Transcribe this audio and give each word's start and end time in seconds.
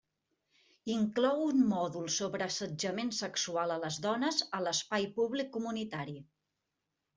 Inclou 0.93 1.43
un 1.47 1.61
mòdul 1.73 2.07
sobre 2.15 2.47
assetjament 2.47 3.13
sexual 3.19 3.75
a 3.75 3.79
les 3.85 4.01
dones 4.09 4.43
a 4.61 4.65
l'espai 4.65 5.09
públic 5.21 5.55
comunitari. 5.61 6.19